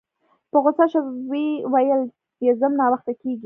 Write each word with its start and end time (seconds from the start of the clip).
په 0.51 0.57
غوسه 0.63 0.85
شوه 0.91 1.09
ویل 1.73 2.01
یې 2.45 2.51
ځم 2.59 2.73
ناوخته 2.79 3.13
کیږي 3.21 3.39